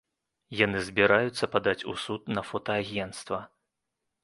Яны 0.61 0.79
збіраюцца 0.87 1.51
падаць 1.57 1.87
у 1.93 1.95
суд 2.05 2.21
на 2.35 2.47
фотаагенцтва. 2.53 3.39